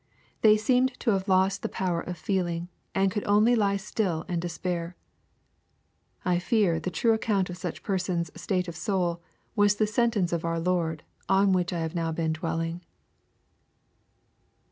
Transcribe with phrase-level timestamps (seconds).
[0.41, 4.41] They seemed to have lost the power of feeUng, and could only lie still and
[4.41, 4.95] despair.
[6.25, 9.21] I fear the true account of such persons' state of soul
[9.55, 12.81] was the sentence of our Lord, on which I have now been dwelling.